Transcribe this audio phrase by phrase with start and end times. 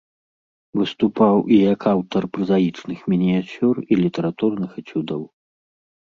[0.79, 5.21] Выступаў і як аўтар празаічных мініяцюр і літаратурных эцюдаў.